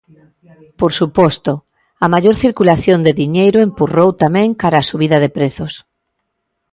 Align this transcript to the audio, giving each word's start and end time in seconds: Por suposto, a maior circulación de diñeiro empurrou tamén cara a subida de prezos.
Por 0.79 0.91
suposto, 0.99 1.53
a 2.05 2.07
maior 2.13 2.35
circulación 2.45 2.99
de 3.05 3.17
diñeiro 3.21 3.59
empurrou 3.67 4.09
tamén 4.23 4.47
cara 4.61 4.77
a 4.81 4.87
subida 4.91 5.17
de 5.23 5.29
prezos. 5.37 5.73